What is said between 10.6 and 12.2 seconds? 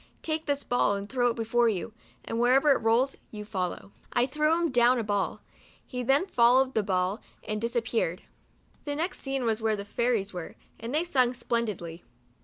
and they sung splen didly.